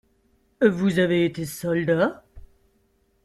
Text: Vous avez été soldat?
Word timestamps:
Vous 0.63 0.97
avez 0.97 1.25
été 1.25 1.45
soldat? 1.45 2.25